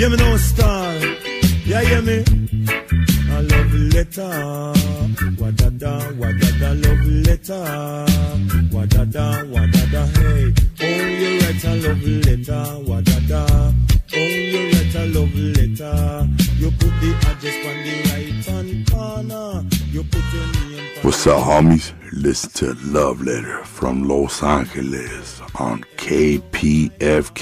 Yeah, 0.00 0.08
me 0.08 0.16
know 0.16 0.36
star. 0.38 0.94
Yeah, 1.66 1.82
hear 1.82 2.00
me. 2.00 2.24
A 3.30 3.42
love 3.42 3.74
letter. 3.92 4.32
Wadada, 5.36 6.00
wadada, 6.16 6.70
love 6.82 7.06
letter. 7.26 7.64
Wadada, 8.72 9.44
wadada, 9.52 10.02
hey. 10.16 10.54
Oh, 10.80 11.06
you 11.20 11.40
write 11.40 11.64
a 11.64 11.74
love 11.76 12.02
letter. 12.02 12.64
Wadada. 12.88 13.89
Oh, 14.12 14.18
you 14.18 14.70
write 14.72 14.94
a 14.96 15.06
love 15.06 15.34
letter. 15.36 16.28
You 16.58 16.70
put 16.72 16.90
the 17.00 17.14
address 17.28 17.54
on 17.64 17.76
the 17.84 17.94
right 18.10 18.44
hand 18.44 18.90
corner. 18.90 19.64
You 19.92 20.02
put 20.02 20.24
your 20.32 20.46
name. 20.46 20.84
What's 21.02 21.26
up, 21.28 21.42
homies? 21.44 21.92
Listen 22.12 22.50
to 22.50 22.74
Love 22.90 23.22
Letter 23.22 23.62
from 23.64 24.08
Los 24.08 24.42
Angeles 24.42 25.40
on 25.54 25.84
KPFK 25.96 27.40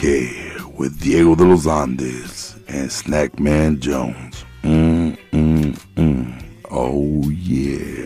with 0.76 1.00
Diego 1.00 1.34
de 1.34 1.44
los 1.44 1.66
Andes 1.66 2.56
and 2.68 2.90
Snackman 2.90 3.78
Jones. 3.80 4.44
Mm, 4.62 5.16
mm, 5.32 5.74
mm. 5.96 6.44
Oh, 6.70 7.30
yeah. 7.30 8.04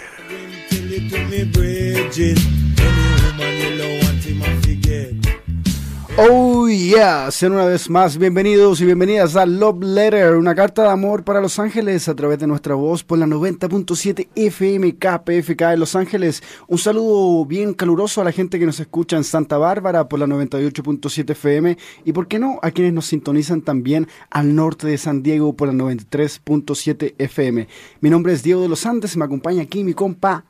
Oh 6.19 6.69
yeah, 6.69 7.31
sean 7.31 7.53
una 7.53 7.65
vez 7.65 7.89
más 7.89 8.19
bienvenidos 8.19 8.83
y 8.83 8.85
bienvenidas 8.85 9.35
a 9.35 9.47
Love 9.47 9.83
Letter, 9.83 10.35
una 10.35 10.55
carta 10.55 10.83
de 10.83 10.91
amor 10.91 11.25
para 11.25 11.41
Los 11.41 11.59
Ángeles 11.59 12.07
a 12.07 12.15
través 12.15 12.39
de 12.39 12.47
nuestra 12.47 12.75
voz 12.75 13.03
por 13.03 13.17
la 13.19 13.25
90.7 13.25 14.29
FM 14.35 14.97
KPFK 14.97 15.71
de 15.71 15.77
Los 15.79 15.97
Ángeles. 15.97 16.43
Un 16.69 16.77
saludo 16.77 17.47
bien 17.47 17.73
caluroso 17.73 18.21
a 18.21 18.25
la 18.25 18.33
gente 18.33 18.59
que 18.59 18.67
nos 18.67 18.79
escucha 18.79 19.17
en 19.17 19.25
Santa 19.25 19.57
Bárbara 19.57 20.07
por 20.07 20.19
la 20.19 20.27
98.7 20.27 21.31
FM 21.31 21.79
y 22.05 22.13
por 22.13 22.29
qué 22.29 22.39
no 22.39 22.59
a 22.61 22.73
quienes 22.73 22.93
nos 22.93 23.07
sintonizan 23.07 23.63
también 23.63 24.07
al 24.29 24.55
norte 24.55 24.87
de 24.87 24.99
San 24.99 25.23
Diego 25.23 25.55
por 25.55 25.69
la 25.69 25.75
93.7 25.75 27.15
FM. 27.17 27.69
Mi 28.03 28.11
nombre 28.11 28.35
es 28.35 28.43
Diego 28.43 28.61
de 28.61 28.69
los 28.69 28.85
Andes 28.85 29.15
y 29.15 29.19
me 29.19 29.25
acompaña 29.25 29.63
aquí 29.63 29.83
mi 29.83 29.95
compa 29.95 30.45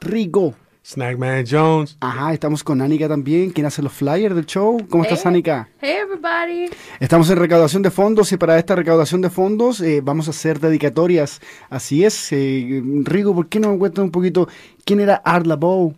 Rigo. 0.00 0.56
Snackman 0.84 1.44
Jones. 1.50 1.96
Ajá, 2.00 2.34
estamos 2.34 2.62
con 2.62 2.82
Anika 2.82 3.08
también, 3.08 3.50
quien 3.50 3.66
hace 3.66 3.82
los 3.82 3.92
flyers 3.92 4.34
del 4.34 4.44
show. 4.46 4.78
¿Cómo 4.90 5.02
estás, 5.04 5.20
Hey. 5.24 5.28
Anika? 5.30 5.68
Hey 5.80 5.96
everybody. 6.02 6.70
Estamos 7.00 7.30
en 7.30 7.38
recaudación 7.38 7.82
de 7.82 7.90
fondos 7.90 8.30
y 8.32 8.36
para 8.36 8.58
esta 8.58 8.76
recaudación 8.76 9.22
de 9.22 9.30
fondos 9.30 9.80
eh, 9.80 10.02
vamos 10.04 10.26
a 10.28 10.30
hacer 10.30 10.60
dedicatorias. 10.60 11.40
Así 11.70 12.04
es. 12.04 12.30
Eh, 12.32 12.82
Rigo, 13.04 13.34
¿por 13.34 13.48
qué 13.48 13.60
no 13.60 13.72
me 13.72 13.78
cuentas 13.78 14.04
un 14.04 14.10
poquito 14.10 14.46
quién 14.84 15.00
era 15.00 15.16
Arla 15.24 15.56
Bow? 15.56 15.94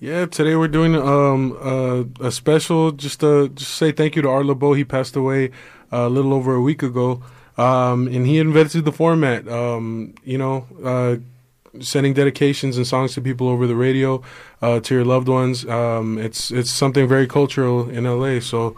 Yeah, 0.00 0.26
today 0.28 0.54
we're 0.54 0.70
doing 0.70 0.94
um 0.94 1.56
uh, 1.60 2.04
a 2.24 2.30
special 2.30 2.92
just 2.96 3.20
to 3.20 3.48
just 3.48 3.74
say 3.76 3.92
thank 3.92 4.14
you 4.14 4.22
to 4.22 4.30
Arlo 4.30 4.54
Bo. 4.54 4.72
He 4.74 4.84
passed 4.84 5.16
away 5.16 5.50
uh, 5.92 6.06
a 6.06 6.08
little 6.08 6.32
over 6.32 6.54
a 6.54 6.60
week 6.60 6.82
ago. 6.84 7.20
Um, 7.58 8.06
and 8.06 8.24
he 8.24 8.38
invented 8.38 8.84
the 8.84 8.92
format. 8.92 9.48
Um, 9.48 10.14
you 10.24 10.38
know, 10.38 10.66
uh, 10.84 11.16
sending 11.80 12.14
dedications 12.14 12.76
and 12.76 12.86
songs 12.86 13.14
to 13.14 13.20
people 13.20 13.48
over 13.48 13.66
the 13.66 13.76
radio, 13.76 14.22
uh, 14.62 14.80
to 14.80 14.94
your 14.94 15.04
loved 15.04 15.28
ones. 15.28 15.64
Um, 15.66 16.18
it's 16.18 16.50
it's 16.50 16.70
something 16.70 17.08
very 17.08 17.26
cultural 17.26 17.88
in 17.90 18.04
LA. 18.04 18.40
So, 18.40 18.76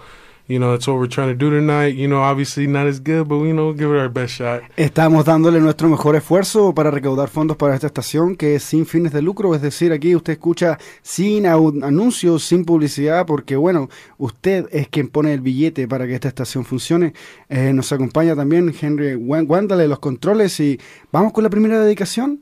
you 0.50 0.58
know, 0.58 0.72
that's 0.72 0.88
what 0.88 0.98
we're 0.98 1.06
trying 1.06 1.28
to 1.28 1.34
do 1.34 1.48
tonight. 1.48 1.94
You 1.94 2.08
know, 2.08 2.22
obviously 2.22 2.66
not 2.66 2.88
as 2.88 2.98
good, 2.98 3.28
but 3.28 3.36
you 3.44 3.52
know, 3.52 3.72
give 3.72 3.90
it 3.92 3.98
our 3.98 4.08
best 4.08 4.34
shot. 4.34 4.62
Estamos 4.76 5.24
dándole 5.24 5.60
nuestro 5.60 5.88
mejor 5.88 6.16
esfuerzo 6.16 6.74
para 6.74 6.90
recaudar 6.90 7.28
fondos 7.28 7.56
para 7.56 7.74
esta 7.74 7.86
estación 7.86 8.34
que 8.34 8.56
es 8.56 8.64
sin 8.64 8.84
fines 8.84 9.12
de 9.12 9.22
lucro, 9.22 9.54
es 9.54 9.62
decir, 9.62 9.92
aquí 9.92 10.16
usted 10.16 10.32
escucha 10.32 10.76
sin 11.02 11.46
anuncios, 11.46 12.42
sin 12.42 12.64
publicidad, 12.64 13.26
porque 13.26 13.54
bueno, 13.54 13.88
usted 14.18 14.66
es 14.72 14.88
quien 14.88 15.08
pone 15.08 15.32
el 15.32 15.40
billete 15.40 15.86
para 15.86 16.04
que 16.06 16.14
esta 16.14 16.28
estación 16.28 16.64
funcione. 16.64 17.14
Eh, 17.48 17.72
nos 17.72 17.92
acompaña 17.92 18.34
también 18.34 18.74
Henry 18.78 19.16
de 19.16 19.88
los 19.88 19.98
controles 20.00 20.58
y 20.58 20.80
vamos 21.12 21.32
con 21.32 21.44
la 21.44 21.50
primera 21.50 21.80
dedicación, 21.80 22.40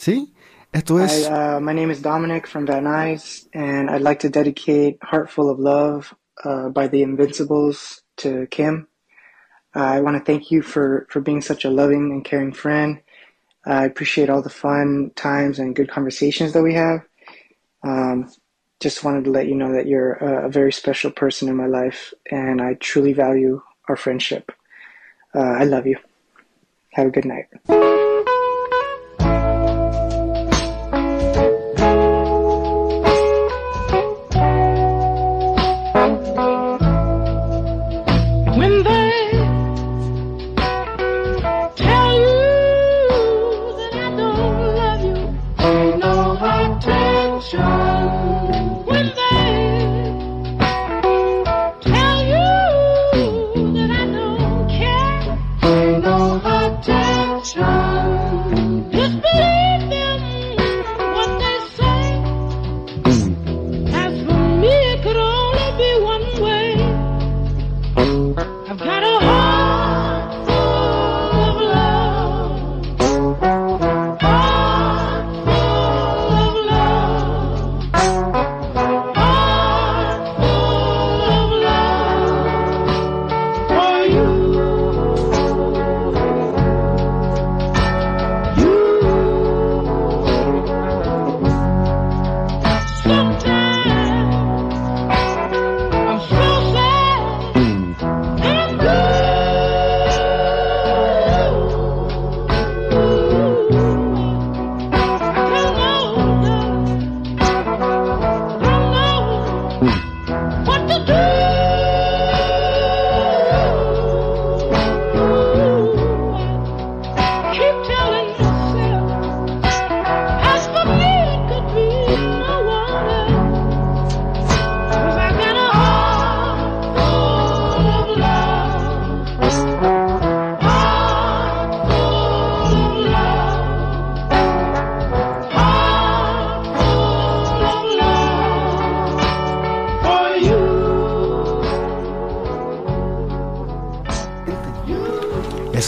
¿sí? 0.00 0.32
Esto 0.72 0.98
es... 0.98 1.26
Hi, 1.26 1.56
uh, 1.56 1.60
my 1.60 1.72
name 1.72 1.90
is 1.90 2.00
Dominic 2.00 2.46
from 2.46 2.66
Van 2.66 2.84
Nuys, 2.84 3.46
and 3.52 3.90
I'd 3.90 4.02
like 4.02 4.20
to 4.20 4.30
dedicate 4.30 4.98
Heart 5.02 5.30
Full 5.30 5.50
of 5.50 5.58
Love 5.58 6.14
uh, 6.44 6.70
by 6.70 6.88
the 6.88 7.02
Invincibles 7.02 8.02
to 8.18 8.46
Kim. 8.50 8.88
Uh, 9.76 9.80
I 9.80 10.00
want 10.00 10.16
to 10.16 10.24
thank 10.24 10.50
you 10.50 10.62
for, 10.62 11.06
for 11.10 11.20
being 11.20 11.42
such 11.42 11.64
a 11.64 11.70
loving 11.70 12.12
and 12.12 12.24
caring 12.24 12.52
friend. 12.52 13.00
I 13.66 13.84
appreciate 13.84 14.30
all 14.30 14.42
the 14.42 14.48
fun 14.48 15.12
times 15.16 15.58
and 15.58 15.76
good 15.76 15.90
conversations 15.90 16.54
that 16.54 16.62
we 16.62 16.74
have. 16.74 17.00
Um, 17.82 18.32
just 18.80 19.04
wanted 19.04 19.24
to 19.24 19.30
let 19.30 19.46
you 19.48 19.54
know 19.54 19.72
that 19.74 19.86
you're 19.86 20.14
a, 20.14 20.46
a 20.46 20.48
very 20.48 20.72
special 20.72 21.10
person 21.10 21.48
in 21.48 21.56
my 21.56 21.66
life, 21.66 22.14
and 22.30 22.62
I 22.62 22.74
truly 22.74 23.12
value 23.12 23.60
our 23.88 23.96
friendship. 23.96 24.50
Uh, 25.34 25.40
I 25.40 25.64
love 25.64 25.86
you. 25.86 25.98
Have 26.92 27.08
a 27.08 27.10
good 27.10 27.26
night. 27.26 28.09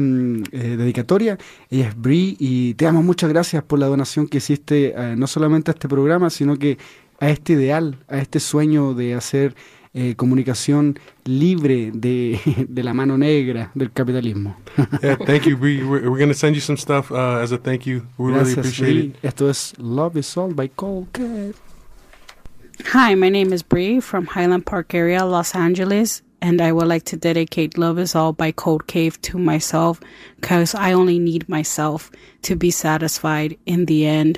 eh, 0.52 0.76
dedicatoria. 0.78 1.38
Ella 1.70 1.90
es 1.90 1.96
Bri 2.00 2.36
y 2.40 2.74
te 2.76 2.86
damos 2.86 3.04
muchas 3.04 3.30
gracias 3.30 3.64
por 3.64 3.80
la 3.80 3.88
donación 3.88 4.28
que 4.28 4.38
hiciste 4.38 4.94
eh, 4.96 5.16
no 5.16 5.28
solamente 5.28 5.72
a 5.72 5.74
este 5.74 5.88
programa, 5.88 6.30
sino 6.30 6.58
que 6.58 6.78
a 7.20 7.30
este 7.30 7.54
ideal, 7.54 7.98
a 8.10 8.18
este 8.18 8.40
sueño 8.40 8.94
de 8.94 9.14
hacer 9.16 9.56
eh, 9.94 10.16
comunicación 10.16 11.00
libre 11.24 11.92
de, 11.94 12.38
de 12.68 12.84
la 12.84 12.94
mano 12.94 13.18
negra 13.18 13.72
del 13.74 13.92
capitalismo. 13.92 14.58
Yeah, 15.02 15.16
thank 15.26 15.44
you, 15.46 15.56
Bree. 15.56 15.82
We're, 15.84 16.10
we're 16.10 16.18
going 16.18 16.28
to 16.28 16.34
send 16.38 16.56
you 16.56 16.62
some 16.62 16.78
stuff 16.78 17.12
uh, 17.12 17.40
as 17.42 17.54
a 17.54 17.58
thank 17.58 17.86
you. 17.86 18.02
We 18.18 18.32
really 18.34 18.54
Gracias, 18.54 18.58
appreciate 18.58 18.94
Bri. 18.94 19.08
it. 19.08 19.16
Esto 19.24 19.50
es 19.50 19.74
Love 19.78 20.18
is 20.18 20.36
All 20.38 20.54
by 20.54 20.68
Cold 20.76 21.08
Cat. 21.14 21.56
Hi, 22.92 23.16
my 23.16 23.30
name 23.30 23.54
is 23.54 23.64
Bree 23.64 24.02
from 24.02 24.26
Highland 24.26 24.66
Park 24.66 24.94
area, 24.94 25.24
Los 25.24 25.56
Angeles, 25.56 26.24
and 26.46 26.62
I 26.62 26.72
would 26.72 26.86
like 26.86 27.06
to 27.06 27.18
dedicate 27.18 27.76
Love 27.76 27.98
Is 27.98 28.14
All 28.14 28.32
by 28.32 28.52
Cold 28.52 28.86
Cave 28.86 29.20
to 29.24 29.40
myself 29.40 30.00
because 30.36 30.76
I 30.76 30.94
only 30.94 31.18
need 31.18 31.50
myself 31.50 32.12
to 32.44 32.56
be 32.56 32.70
satisfied 32.70 33.58
in 33.66 33.86
the 33.86 34.06
end. 34.06 34.38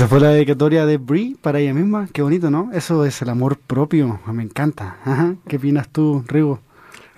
Esa 0.00 0.08
fue 0.08 0.18
la 0.18 0.30
dedicatoria 0.30 0.86
de 0.86 0.96
Brie 0.96 1.36
para 1.42 1.58
ella 1.58 1.74
misma. 1.74 2.08
Qué 2.10 2.22
bonito, 2.22 2.50
¿no? 2.50 2.70
Eso 2.72 3.04
es 3.04 3.20
el 3.20 3.28
amor 3.28 3.58
propio. 3.58 4.18
Me 4.32 4.42
encanta. 4.42 4.96
Ajá. 5.04 5.34
¿Qué 5.46 5.56
opinas 5.56 5.90
tú, 5.90 6.24
Rigo? 6.26 6.58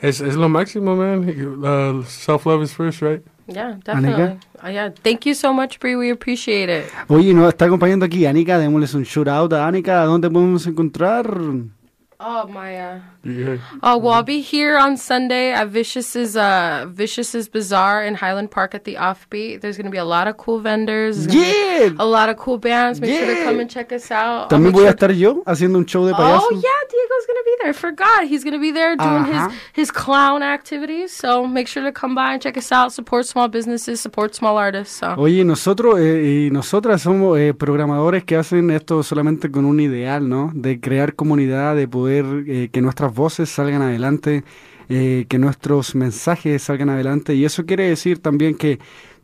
Es, 0.00 0.20
es 0.20 0.34
lo 0.34 0.48
máximo, 0.48 0.96
man. 0.96 1.20
Uh, 1.20 2.02
Self 2.02 2.44
love 2.44 2.64
is 2.64 2.74
first, 2.74 3.00
right? 3.00 3.22
Yeah, 3.46 3.78
definitely. 3.84 4.36
Uh, 4.60 4.68
yeah, 4.70 4.92
thank 5.04 5.24
you 5.26 5.34
so 5.36 5.54
much, 5.54 5.78
Bree. 5.78 5.94
We 5.94 6.10
appreciate 6.10 6.76
it. 6.76 6.86
Oye, 7.06 7.32
nos 7.32 7.50
está 7.50 7.66
acompañando 7.66 8.04
aquí 8.04 8.26
Anika. 8.26 8.58
Démosles 8.58 8.94
un 8.94 9.04
shout 9.04 9.28
out 9.28 9.52
a 9.52 9.64
Anika. 9.68 10.04
¿Dónde 10.04 10.28
podemos 10.28 10.66
encontrar? 10.66 11.32
Oh 12.24 12.46
my. 12.46 12.76
Uh, 12.78 13.00
Yeah. 13.24 13.58
oh 13.82 13.98
well, 13.98 14.14
I'll 14.14 14.22
be 14.22 14.40
here 14.40 14.76
on 14.78 14.96
Sunday 14.96 15.52
at 15.52 15.68
Vicious's 15.68 16.36
uh 16.36 16.86
Vicious's 16.88 17.48
Bazaar 17.48 18.02
in 18.04 18.14
Highland 18.16 18.50
Park 18.50 18.74
at 18.74 18.82
the 18.84 18.94
Offbeat. 18.96 19.60
There's 19.60 19.76
gonna 19.76 19.90
be 19.90 19.98
a 19.98 20.04
lot 20.04 20.26
of 20.28 20.36
cool 20.36 20.58
vendors. 20.60 21.26
There's 21.26 21.34
gonna 21.34 21.42
be 21.42 21.94
Yeah. 21.94 22.02
A 22.02 22.06
lot 22.06 22.28
of 22.28 22.36
cool 22.36 22.58
bands. 22.58 23.00
Make 23.00 23.10
sure 23.18 23.26
to 23.34 23.44
come 23.44 23.58
and 23.60 23.68
check 23.70 23.92
us 23.92 24.10
out. 24.10 24.50
También 24.50 24.72
voy 24.72 24.86
a 24.86 24.92
estar 24.94 25.10
yo 25.16 25.42
haciendo 25.46 25.78
un 25.78 25.86
show 25.86 26.06
de 26.06 26.12
payaso. 26.14 26.46
Oh 26.50 26.60
yeah, 26.62 26.81
I 27.64 27.72
forgot. 27.72 28.24
He's 28.28 28.44
gonna 28.44 28.58
be 28.58 28.72
there 28.72 28.96
doing 28.96 29.24
Uh-huh. 29.24 29.50
his 29.74 29.88
his 29.88 29.92
clown 29.92 30.42
activities. 30.42 31.12
So 31.12 31.46
make 31.46 31.66
sure 31.68 31.82
to 31.84 31.92
come 31.92 32.14
by 32.14 32.32
and 32.34 32.40
check 32.42 32.56
us 32.56 32.70
out. 32.72 32.92
Support 32.92 33.26
small 33.26 33.48
businesses. 33.48 34.00
Support 34.00 34.34
small 34.34 34.56
artists. 34.58 34.96
So. 34.98 35.14
Oye, 35.16 35.44
nosotros 35.44 35.98
eh, 36.00 36.46
y 36.46 36.50
nosotras 36.50 37.02
somos 37.02 37.38
eh, 37.38 37.54
programadores 37.54 38.24
que 38.24 38.36
hacen 38.36 38.70
esto 38.70 39.02
solamente 39.02 39.50
con 39.50 39.64
un 39.64 39.80
ideal, 39.80 40.28
¿no? 40.28 40.50
De 40.54 40.80
crear 40.80 41.14
comunidad, 41.14 41.76
de 41.76 41.86
poder 41.88 42.24
eh, 42.46 42.68
que 42.72 42.80
nuestras 42.82 43.14
voces 43.14 43.48
salgan 43.48 43.82
adelante, 43.82 44.44
eh, 44.88 45.26
que 45.28 45.38
nuestros 45.38 45.94
mensajes 45.94 46.62
salgan 46.62 46.90
adelante. 46.90 47.34
Y 47.34 47.44
eso 47.44 47.64
quiere 47.64 47.88
decir 47.88 48.18
también 48.18 48.56
que 48.56 48.78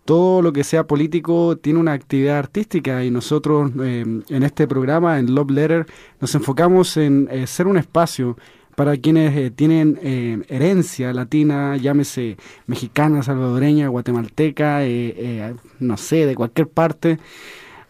todo 0.08 0.40
lo 0.40 0.54
que 0.54 0.64
sea 0.64 0.86
político 0.86 1.58
tiene 1.58 1.78
una 1.78 1.92
actividad 1.92 2.38
artística 2.38 3.04
y 3.04 3.10
nosotros 3.10 3.70
eh, 3.84 4.06
en 4.26 4.42
este 4.42 4.66
programa, 4.66 5.18
en 5.18 5.34
Love 5.34 5.50
Letter, 5.50 5.86
nos 6.18 6.34
enfocamos 6.34 6.96
en 6.96 7.28
eh, 7.30 7.46
ser 7.46 7.66
un 7.66 7.76
espacio 7.76 8.38
para 8.74 8.96
quienes 8.96 9.36
eh, 9.36 9.50
tienen 9.50 9.98
eh, 10.02 10.38
herencia 10.48 11.12
latina, 11.12 11.76
llámese 11.76 12.38
mexicana, 12.66 13.22
salvadoreña, 13.22 13.88
guatemalteca, 13.88 14.82
eh, 14.84 15.14
eh, 15.14 15.54
no 15.78 15.98
sé, 15.98 16.24
de 16.24 16.34
cualquier 16.34 16.68
parte, 16.68 17.18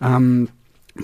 am, 0.00 0.48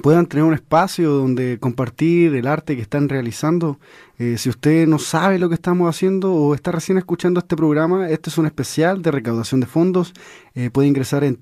puedan 0.02 0.26
tener 0.26 0.44
un 0.44 0.54
espacio 0.54 1.12
donde 1.12 1.58
compartir 1.60 2.34
el 2.34 2.48
arte 2.48 2.74
que 2.74 2.82
están 2.82 3.08
realizando 3.08 3.78
si 4.16 4.48
usted 4.48 4.86
no 4.86 5.00
sabe 5.00 5.40
lo 5.40 5.48
que 5.48 5.56
estamos 5.56 5.88
haciendo 5.88 6.32
o 6.32 6.54
está 6.54 6.70
recién 6.70 6.98
escuchando 6.98 7.40
este 7.40 7.56
programa, 7.56 8.08
este 8.08 8.30
es 8.30 8.38
un 8.38 8.46
especial 8.46 9.02
de 9.02 9.10
recaudación 9.10 9.60
de 9.60 9.66
fondos. 9.66 10.14
Eh, 10.56 10.70
puede 10.70 10.86
ingresar 10.86 11.24
en 11.24 11.36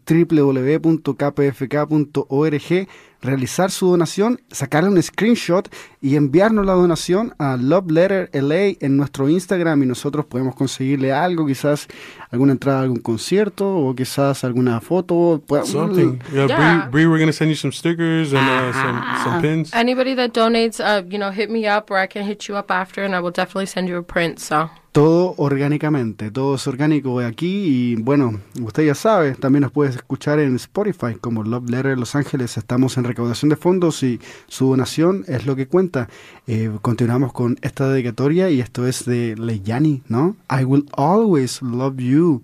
www.kpfk.org, 1.61 2.89
realizar 3.21 3.71
su 3.71 3.91
donación, 3.91 4.41
sacarle 4.51 4.89
un 4.89 5.03
screenshot 5.03 5.69
y 6.01 6.17
enviarnos 6.17 6.65
la 6.65 6.73
donación 6.73 7.35
a 7.39 7.59
Love 7.59 7.91
Letter 7.91 8.31
LA 8.33 8.77
en 8.81 8.97
nuestro 8.97 9.29
Instagram 9.29 9.83
y 9.83 9.87
nosotros 9.87 10.25
podemos 10.25 10.55
conseguirle 10.55 11.13
algo, 11.13 11.47
quizás 11.47 11.89
alguna 12.31 12.53
entrada 12.53 12.79
a 12.81 12.83
algún 12.85 13.01
concierto 13.01 13.77
o 13.77 13.95
quizás 13.95 14.45
alguna 14.45 14.81
foto. 14.81 15.43
pues, 15.47 15.69
Something. 15.69 16.19
Yeah, 16.33 16.47
Yeah. 16.47 16.89
Bree, 16.91 17.05
Bree, 17.05 17.07
we're 17.07 17.19
gonna 17.21 17.33
send 17.33 17.51
you 17.51 17.57
some 17.57 17.73
stickers 17.73 18.33
and 18.33 18.49
uh, 18.49 18.73
some 18.73 19.03
some 19.25 19.43
pins. 19.43 19.75
Anybody 19.75 20.15
that 20.15 20.33
donates, 20.33 20.81
uh, 20.81 21.03
you 21.07 21.19
know, 21.19 21.31
hit 21.31 21.51
me 21.51 21.67
up 21.67 21.91
or 21.91 21.99
I 21.99 22.07
can 22.07 22.25
hit 22.25 22.49
you 22.49 22.57
up 22.57 22.71
after 22.71 23.05
and 23.05 23.15
I 23.15 23.21
will 23.21 23.31
definitely 23.31 23.67
send 23.67 23.89
you 23.89 23.99
a 23.99 24.03
print. 24.03 24.41
So 24.41 24.71
Todo 24.93 25.33
orgánicamente, 25.39 26.31
todo 26.31 26.57
es 26.57 26.67
orgánico 26.67 27.19
aquí 27.21 27.47
y 27.49 27.95
bueno, 27.97 28.41
usted 28.61 28.85
ya 28.85 28.95
sabe, 28.95 29.35
también 29.35 29.63
nos 29.63 29.73
puedes 29.73 29.97
escuchar 29.97 30.39
en 30.39 30.55
Spotify 30.57 31.15
como 31.19 31.43
Love 31.45 31.71
Letter 31.71 31.99
Los 31.99 32.15
Ángeles, 32.15 32.59
estamos 32.59 32.99
en 32.99 33.05
recaudación 33.05 33.49
de 33.49 33.57
fondos 33.57 34.03
y 34.03 34.21
su 34.49 34.69
donación 34.69 35.25
es 35.29 35.47
lo 35.47 35.57
que 35.57 35.67
cuenta. 35.67 36.11
Eh, 36.47 36.71
continuamos 36.83 37.33
con 37.33 37.57
esta 37.63 37.89
dedicatoria 37.89 38.51
y 38.51 38.61
esto 38.61 38.87
es 38.87 39.07
de 39.07 39.35
Leyani, 39.35 40.03
¿no? 40.09 40.37
I 40.51 40.65
Will 40.65 40.85
Always 40.95 41.63
Love 41.63 41.97
You 41.97 42.43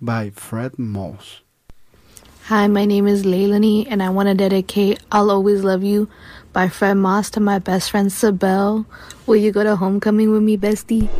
by 0.00 0.30
Fred 0.30 0.72
Moss. 0.78 1.44
Hi, 2.48 2.66
my 2.66 2.86
name 2.86 3.06
is 3.06 3.26
Leilani, 3.26 3.86
and 3.90 4.02
I 4.02 4.08
want 4.08 4.30
to 4.30 4.34
dedicate 4.34 5.00
I'll 5.12 5.30
Always 5.30 5.62
Love 5.62 5.82
You 5.84 6.08
by 6.54 6.70
Fred 6.70 6.96
Moss 6.96 7.30
to 7.32 7.40
my 7.40 7.58
best 7.58 7.90
friend 7.90 8.10
Sabelle. 8.10 8.86
Will 9.26 9.36
you 9.36 9.52
go 9.52 9.62
to 9.62 9.76
homecoming 9.76 10.30
with 10.30 10.42
me, 10.42 10.56
bestie? 10.56 11.10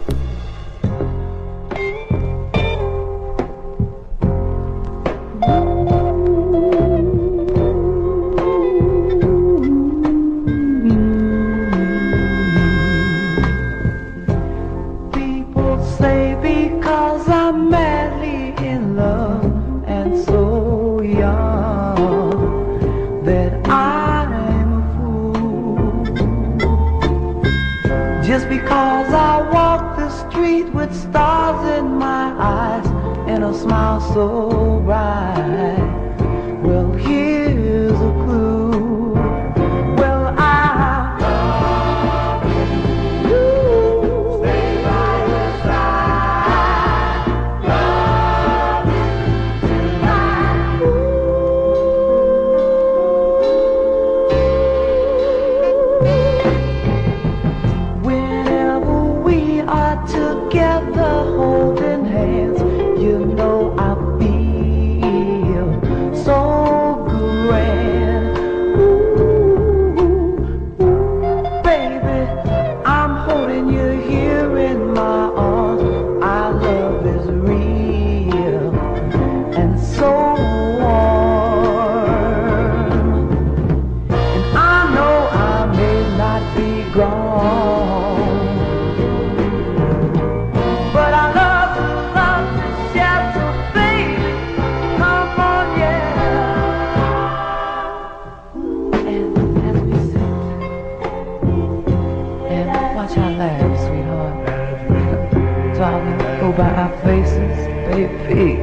Baby, 107.91 108.57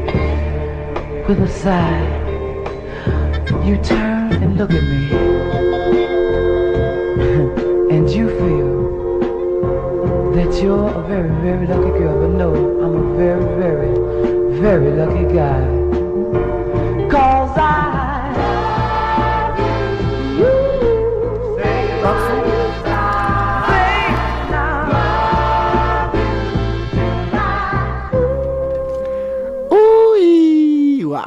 with 1.28 1.42
a 1.42 1.48
sigh. 1.48 2.20
You 3.66 3.78
turn 3.78 4.34
and 4.34 4.58
look 4.58 4.72
at 4.72 4.84
me, 4.84 5.12
and 7.96 8.10
you 8.10 8.30
feel 8.40 8.72
that 10.34 10.64
you're 10.64 10.90
a 10.90 11.02
very, 11.08 11.30
very 11.42 11.68
lucky 11.68 11.92
girl. 12.00 12.16
But 12.22 12.32
no, 12.38 12.54
I'm 12.84 12.96
a 12.96 13.16
very, 13.18 13.46
very, 13.60 13.94
very 14.60 14.92
lucky 14.92 15.26
guy. 15.34 15.81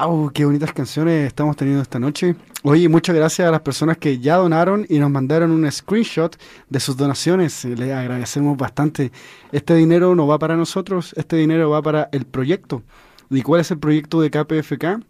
Wow, 0.07 0.31
qué 0.33 0.45
bonitas 0.45 0.73
canciones 0.73 1.27
estamos 1.27 1.57
teniendo 1.57 1.83
esta 1.83 1.99
noche. 1.99 2.37
Oye, 2.63 2.89
muchas 2.89 3.15
gracias 3.15 3.49
a 3.49 3.51
las 3.51 3.61
personas 3.61 3.99
que 3.99 4.19
ya 4.19 4.37
donaron 4.37 4.87
y 4.89 4.99
nos 4.99 5.11
mandaron 5.11 5.51
un 5.51 5.71
screenshot 5.71 6.37
de 6.69 6.81
sus 6.81 6.97
donaciones. 6.97 7.65
Les 7.65 7.93
agradecemos 7.93 8.57
bastante. 8.57 9.13
Este 9.53 9.75
dinero 9.75 10.15
no 10.15 10.27
va 10.27 10.39
para 10.39 10.57
nosotros, 10.57 11.15
este 11.17 11.37
dinero 11.37 11.71
va 11.71 11.83
para 11.83 12.09
el 12.13 12.25
proyecto. 12.27 12.83
¿Y 13.31 13.43
cuál 13.43 13.61
es 13.61 13.71
el 13.71 13.79
proyecto 13.79 14.21
de 14.21 14.31
KPFK? 14.31 15.05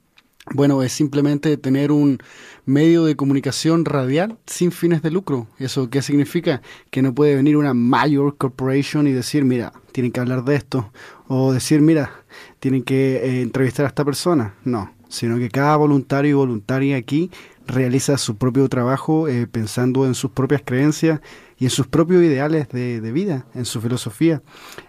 Bueno, 0.52 0.82
es 0.82 0.92
simplemente 0.92 1.56
tener 1.56 1.90
un 1.90 2.18
medio 2.66 3.04
de 3.04 3.16
comunicación 3.16 3.86
radial 3.86 4.36
sin 4.46 4.72
fines 4.72 5.00
de 5.00 5.10
lucro. 5.10 5.46
¿Eso 5.58 5.88
qué 5.88 6.02
significa? 6.02 6.60
Que 6.90 7.00
no 7.00 7.14
puede 7.14 7.34
venir 7.34 7.56
una 7.56 7.72
mayor 7.72 8.36
corporation 8.36 9.06
y 9.06 9.12
decir, 9.12 9.44
mira, 9.44 9.72
tienen 9.92 10.12
que 10.12 10.20
hablar 10.20 10.44
de 10.44 10.56
esto. 10.56 10.92
O 11.28 11.52
decir, 11.52 11.80
mira, 11.80 12.23
tienen 12.60 12.82
que 12.82 13.16
eh, 13.16 13.42
entrevistar 13.42 13.86
a 13.86 13.88
esta 13.88 14.04
persona. 14.04 14.54
No, 14.64 14.90
sino 15.08 15.38
que 15.38 15.48
cada 15.48 15.76
voluntario 15.76 16.30
y 16.30 16.34
voluntaria 16.34 16.96
aquí 16.96 17.30
realiza 17.66 18.18
su 18.18 18.36
propio 18.36 18.68
trabajo 18.68 19.28
eh, 19.28 19.46
pensando 19.46 20.06
en 20.06 20.14
sus 20.14 20.30
propias 20.32 20.62
creencias 20.64 21.20
y 21.58 21.64
en 21.64 21.70
sus 21.70 21.86
propios 21.86 22.22
ideales 22.22 22.68
de, 22.68 23.12
vida, 23.12 23.46
en 23.54 23.64
su 23.64 23.80
filosofía. 23.80 24.42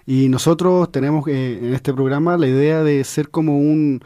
Y 0.06 0.30
nosotros 0.30 0.92
tenemos 0.92 1.28
eh, 1.28 1.60
en 1.62 1.74
este 1.74 1.94
programa 1.94 2.38
la 2.38 2.48
idea 2.48 2.84
de 2.84 3.04
ser 3.04 3.30
como 3.30 3.60
un 3.60 4.02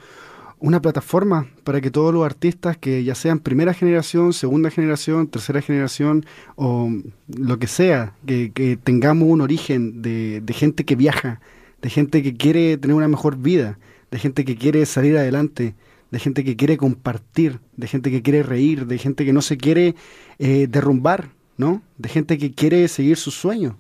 una 0.62 0.82
plataforma 0.82 1.48
para 1.64 1.80
que 1.80 1.90
todos 1.90 2.14
los 2.14 2.26
artistas 2.26 2.76
que 2.76 3.06
ya 3.06 3.16
sean 3.16 3.40
primera 3.40 3.74
generación, 3.74 4.34
segunda 4.34 4.70
generación, 4.70 5.28
tercera 5.28 5.62
generación 5.62 6.26
o 6.58 6.92
lo 7.30 7.60
que 7.60 7.68
sea, 7.68 8.14
que, 8.26 8.78
tengamos 8.84 9.30
un 9.30 9.40
origen 9.40 10.02
de 10.02 10.54
gente 10.54 10.84
que 10.84 10.98
viaja, 10.98 11.40
de 11.82 11.90
gente 11.90 12.24
que 12.24 12.36
quiere 12.36 12.78
tener 12.78 12.96
una 12.96 13.08
mejor 13.08 13.38
vida, 13.38 13.80
de 14.12 14.20
gente 14.20 14.46
que 14.46 14.56
quiere 14.56 14.86
salir 14.86 15.18
adelante, 15.18 15.76
de 16.12 16.20
gente 16.20 16.44
que 16.44 16.56
quiere 16.56 16.78
compartir, 16.78 17.60
de 17.78 17.88
gente 17.88 18.12
que 18.12 18.22
quiere 18.22 18.44
reír, 18.44 18.88
de 18.88 18.98
gente 18.98 19.26
que 19.26 19.34
no 19.34 19.42
se 19.42 19.58
quiere 19.58 19.96
eh, 20.40 20.68
derrumbar, 20.70 21.30
¿no? 21.58 21.82
De 21.98 22.10
gente 22.10 22.38
que 22.38 22.52
quiere 22.52 22.88
seguir 22.88 23.18
sus 23.18 23.36
sueños. 23.36 23.76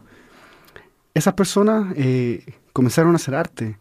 Esas 1.13 1.33
personas 1.33 1.93
eh, 1.95 2.45
comenzaron 2.71 3.13
a 3.13 3.15
hacer 3.15 3.35
arte 3.35 3.77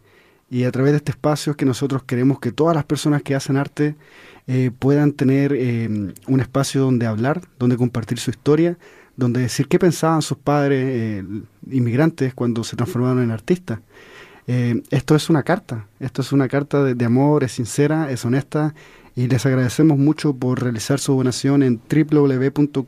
y 0.51 0.65
a 0.65 0.73
través 0.73 0.93
de 0.93 0.99
este 0.99 1.13
espacio 1.13 1.51
es 1.51 1.57
que 1.57 1.67
nosotros 1.67 2.03
queremos 2.05 2.41
que 2.41 2.53
todas 2.53 2.75
las 2.75 2.85
personas 2.85 3.23
que 3.23 3.35
hacen 3.35 3.59
arte 3.59 3.97
eh, 4.47 4.71
puedan 4.77 5.13
tener 5.13 5.53
un 6.27 6.41
espacio 6.41 6.81
donde 6.81 7.05
hablar, 7.05 7.43
donde 7.59 7.77
compartir 7.77 8.19
su 8.19 8.31
historia, 8.31 8.79
donde 9.19 9.41
decir 9.41 9.67
qué 9.67 9.79
pensaban 9.79 10.23
sus 10.23 10.39
padres 10.39 10.83
eh, 10.87 11.25
inmigrantes 11.71 12.33
cuando 12.33 12.65
se 12.65 12.77
transformaron 12.77 13.23
en 13.23 13.33
artistas. 13.33 13.81
Eh, 14.47 14.83
esto 14.91 15.15
es 15.15 15.29
una 15.29 15.43
carta, 15.43 15.87
esto 16.01 16.23
es 16.23 16.33
una 16.33 16.49
carta 16.49 16.83
de, 16.83 17.05
amor, 17.05 17.45
es 17.45 17.53
sincera, 17.53 18.11
es 18.11 18.25
honesta 18.25 18.75
y 19.15 19.27
les 19.27 19.45
agradecemos 19.45 19.99
mucho 19.99 20.33
por 20.33 20.63
realizar 20.63 21.01
su 21.01 21.15
donación 21.15 21.63
en 21.63 21.79
www.kpfk.org 21.79 22.79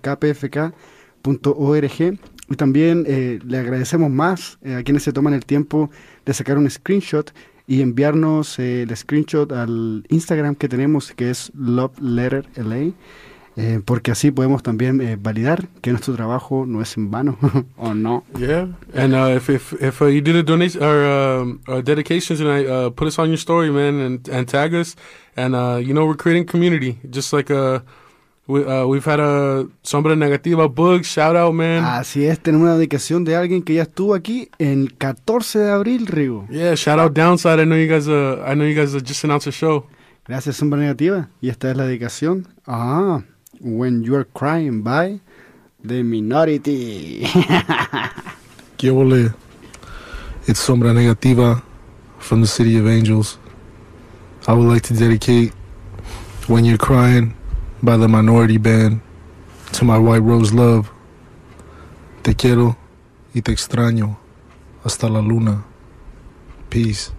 Y 2.48 2.56
también 2.56 3.04
eh, 3.06 3.40
le 3.44 3.58
agradecemos 3.58 4.08
más 4.08 4.58
eh, 4.62 4.76
a 4.76 4.82
quienes 4.84 5.02
se 5.02 5.12
toman 5.12 5.34
el 5.34 5.44
tiempo 5.44 5.90
de 6.24 6.32
sacar 6.32 6.56
un 6.56 6.70
screenshot 6.70 7.30
y 7.66 7.82
enviarnos 7.82 8.58
el 8.58 8.96
screenshot 8.96 9.52
al 9.52 10.06
Instagram 10.08 10.54
que 10.54 10.68
tenemos, 10.68 11.12
que 11.12 11.28
es 11.28 11.52
Love 11.54 12.00
Letter 12.00 12.46
LA, 12.56 12.92
eh, 13.56 13.80
porque 13.84 14.10
así 14.12 14.30
podemos 14.30 14.62
también 14.62 15.00
eh, 15.00 15.16
validar 15.20 15.68
que 15.82 15.90
nuestro 15.90 16.14
trabajo 16.14 16.64
no 16.66 16.82
es 16.82 16.96
en 16.96 17.10
vano, 17.10 17.36
¿o 17.76 17.94
no? 17.94 18.24
Yeah, 18.38 18.68
and 18.94 19.14
uh, 19.14 19.36
if 19.36 19.50
if 19.50 19.72
if 19.80 20.00
uh, 20.00 20.06
you 20.06 20.20
did 20.20 20.36
a 20.36 20.42
donation 20.42 20.82
or 20.82 21.04
um, 21.04 21.60
a 21.66 21.82
dedication 21.82 22.36
tonight, 22.36 22.66
uh, 22.66 22.90
put 22.90 23.08
us 23.08 23.18
on 23.18 23.28
your 23.28 23.38
story, 23.38 23.70
man, 23.70 24.00
and 24.00 24.28
and 24.28 24.46
tag 24.46 24.74
us. 24.74 24.96
And 25.36 25.54
uh, 25.54 25.78
you 25.82 25.94
know 25.94 26.06
we're 26.06 26.16
creating 26.16 26.46
community, 26.46 26.98
just 27.10 27.32
like 27.32 27.50
uh, 27.50 27.80
we 28.46 28.64
uh, 28.64 28.86
we've 28.86 29.04
had 29.04 29.20
a 29.20 29.66
sombra 29.82 30.16
negativa 30.16 30.68
book 30.68 31.04
shout 31.04 31.36
out, 31.36 31.52
man. 31.54 31.84
Así 31.84 32.24
es, 32.24 32.40
tenemos 32.40 32.64
una 32.66 32.76
dedicación 32.76 33.24
de 33.24 33.36
alguien 33.36 33.62
que 33.62 33.74
ya 33.74 33.82
estuvo 33.82 34.14
aquí 34.14 34.48
el 34.58 34.96
14 34.96 35.58
de 35.58 35.70
abril, 35.70 36.06
Rigo. 36.06 36.46
Yeah, 36.50 36.74
shout 36.74 36.98
out 36.98 37.14
downside. 37.14 37.60
I 37.60 37.64
know 37.64 37.76
you 37.76 37.88
guys. 37.88 38.06
Uh, 38.08 38.42
I 38.46 38.54
know 38.54 38.64
you 38.64 38.74
guys 38.74 38.94
uh, 38.94 39.00
just 39.00 39.24
announced 39.24 39.48
a 39.48 39.52
show. 39.52 39.86
Gracias, 40.26 40.56
Sombra 40.56 40.78
Negativa. 40.78 41.28
Y 41.40 41.48
esta 41.48 41.70
es 41.70 41.76
la 41.76 41.86
dedicación. 41.86 42.46
Ah, 42.66 43.22
When 43.62 44.02
You're 44.02 44.24
Crying 44.24 44.80
by 44.80 45.20
The 45.84 46.02
Minority. 46.02 47.24
¿Qué? 48.78 49.34
It's 50.46 50.66
Sombra 50.66 50.94
Negativa 50.94 51.62
from 52.18 52.40
the 52.40 52.46
City 52.46 52.78
of 52.78 52.86
Angels. 52.86 53.36
I 54.48 54.54
would 54.54 54.66
like 54.66 54.82
to 54.84 54.94
dedicate 54.94 55.52
When 56.46 56.64
You're 56.64 56.78
Crying 56.78 57.34
by 57.82 57.98
the 57.98 58.08
Minority 58.08 58.56
Band 58.56 59.02
to 59.72 59.84
my 59.84 59.98
White 59.98 60.22
Rose 60.22 60.54
love. 60.54 60.90
Te 62.22 62.32
quiero 62.32 62.78
y 63.34 63.42
te 63.42 63.52
extraño 63.52 64.16
hasta 64.82 65.10
la 65.10 65.20
luna. 65.20 65.64
Peace. 66.70 67.12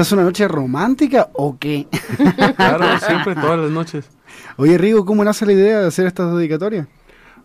¿Esta 0.00 0.08
es 0.08 0.12
una 0.12 0.22
noche 0.22 0.48
romántica 0.48 1.28
o 1.34 1.58
qué? 1.58 1.86
Claro, 2.56 2.98
siempre, 3.00 3.34
todas 3.34 3.60
las 3.60 3.70
noches. 3.70 4.08
Oye, 4.56 4.78
Rigo, 4.78 5.04
¿cómo 5.04 5.22
nace 5.22 5.44
la 5.44 5.52
idea 5.52 5.80
de 5.80 5.88
hacer 5.88 6.06
estas 6.06 6.34
dedicatorias? 6.34 6.86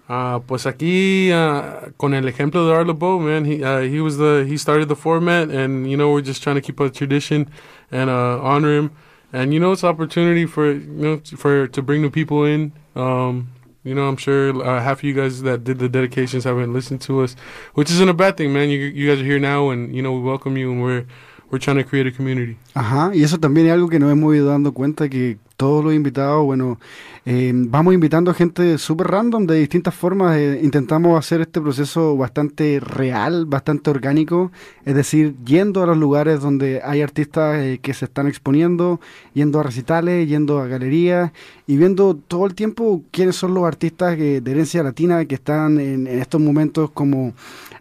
Uh, 0.08 0.40
pues 0.48 0.66
aquí 0.66 1.34
uh, 1.34 1.92
con 1.98 2.14
el 2.14 2.30
ejemplo 2.30 2.66
de 2.66 2.74
Arlo 2.74 2.96
man, 3.20 3.44
he 3.44 3.62
uh, 3.62 3.82
he 3.82 4.00
was 4.00 4.16
the 4.16 4.46
he 4.48 4.58
started 4.58 4.88
the 4.88 4.96
format, 4.96 5.50
and 5.50 5.86
you 5.86 5.98
know 5.98 6.10
we're 6.10 6.26
just 6.26 6.42
trying 6.42 6.56
to 6.56 6.62
keep 6.62 6.80
a 6.80 6.90
tradition 6.90 7.50
and 7.92 8.10
uh, 8.10 8.40
honor 8.42 8.74
him, 8.74 8.92
and 9.34 9.54
you 9.54 9.60
know 9.60 9.74
it's 9.74 9.84
opportunity 9.84 10.46
for 10.46 10.72
you 10.72 10.80
know 10.88 11.20
for 11.36 11.68
to 11.68 11.82
bring 11.82 12.02
new 12.02 12.10
people 12.10 12.46
in. 12.46 12.72
Um, 12.96 13.50
you 13.84 13.94
know 13.94 14.08
I'm 14.08 14.16
sure 14.16 14.56
uh, 14.64 14.82
half 14.82 15.00
of 15.00 15.04
you 15.04 15.14
guys 15.14 15.42
that 15.42 15.66
did 15.66 15.80
the 15.80 15.90
dedications 15.90 16.46
haven't 16.46 16.72
listened 16.72 17.02
to 17.02 17.22
us, 17.22 17.36
which 17.74 17.92
isn't 17.92 18.08
a 18.08 18.14
bad 18.14 18.38
thing, 18.38 18.54
man. 18.54 18.70
You 18.70 18.80
you 18.80 19.10
guys 19.10 19.20
are 19.20 19.26
here 19.26 19.40
now, 19.40 19.72
and 19.72 19.94
you 19.94 20.02
know 20.02 20.14
we 20.14 20.22
welcome 20.22 20.56
you, 20.56 20.72
and 20.72 20.82
we're 20.82 21.06
we're 21.52 21.64
trying 21.64 21.82
to 21.82 21.88
create 21.90 22.08
a 22.12 22.16
community. 22.16 22.56
Ajá, 22.74 23.12
y 23.14 23.24
eso 23.24 23.38
también 23.40 23.68
es 23.68 23.74
algo 23.74 23.88
que 23.90 24.00
nos 24.00 24.12
hemos 24.12 24.36
ido 24.36 24.48
dando 24.48 24.72
cuenta 24.74 25.08
que 25.10 25.38
todos 25.58 25.84
los 25.86 25.94
invitados, 25.94 26.44
bueno, 26.44 26.78
eh, 27.26 27.52
vamos 27.56 27.94
invitando 27.94 28.34
gente 28.34 28.78
súper 28.78 29.08
random 29.08 29.48
de 29.48 29.56
distintas 29.60 29.96
formas. 29.96 30.36
eh, 30.38 30.60
intentamos 30.62 31.18
hacer 31.18 31.40
este 31.42 31.62
proceso 31.62 32.18
bastante 32.18 32.82
real, 32.82 33.46
bastante 33.46 33.90
orgánico, 33.90 34.52
es 34.84 34.96
decir, 34.96 35.34
yendo 35.46 35.82
a 35.82 35.86
los 35.86 35.98
lugares 35.98 36.42
donde 36.42 36.82
hay 36.84 37.02
artistas 37.02 37.58
eh, 37.58 37.80
que 37.82 37.94
se 37.94 38.04
están 38.06 38.28
exponiendo, 38.28 39.00
yendo 39.34 39.60
a 39.62 39.64
recitales, 39.64 40.28
yendo 40.28 40.60
a 40.60 40.68
galerías 40.68 41.32
y 41.68 41.78
viendo 41.78 42.16
todo 42.16 42.46
el 42.46 42.54
tiempo 42.54 43.04
quiénes 43.12 43.38
son 43.38 43.54
los 43.54 43.64
artistas 43.64 44.18
que- 44.18 44.42
de 44.42 44.52
herencia 44.52 44.84
latina 44.84 45.24
que 45.26 45.36
están 45.36 45.80
en 45.80 46.08
estos 46.08 46.42
momentos 46.42 46.92
como 46.92 47.34